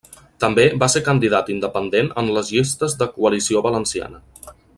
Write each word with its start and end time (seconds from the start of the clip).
També 0.43 0.63
va 0.83 0.87
ser 0.93 1.01
candidat 1.09 1.51
independent 1.57 2.09
en 2.23 2.33
les 2.39 2.49
llistes 2.57 2.97
de 3.03 3.09
Coalició 3.19 3.63
Valenciana. 3.69 4.27